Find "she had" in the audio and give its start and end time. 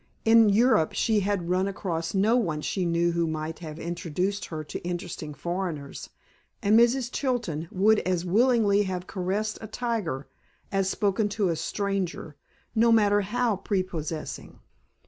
0.93-1.47